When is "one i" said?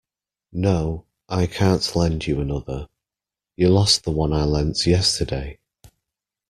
4.09-4.45